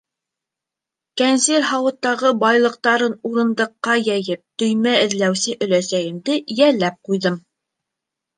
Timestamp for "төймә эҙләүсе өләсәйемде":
4.63-6.41